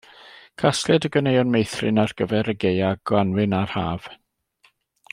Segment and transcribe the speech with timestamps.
[0.61, 4.09] Casgliad o ganeuon meithrin ar gyfer y gaeaf, y gwanwyn a'r haf.